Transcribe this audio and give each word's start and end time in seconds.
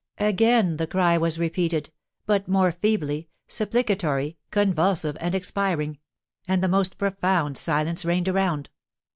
Again 0.17 0.77
the 0.77 0.87
cry 0.87 1.15
was 1.19 1.37
repeated, 1.37 1.91
but 2.25 2.47
more 2.47 2.71
feebly, 2.71 3.29
supplicatory, 3.47 4.35
convulsive, 4.49 5.15
and 5.19 5.35
expiring; 5.35 5.99
and 6.47 6.55
then 6.55 6.61
the 6.71 6.75
most 6.75 6.97
profound 6.97 7.55
silence 7.55 8.03
reigned 8.03 8.27
around. 8.27 8.71